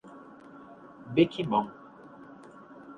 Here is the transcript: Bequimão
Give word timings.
Bequimão 1.13 1.69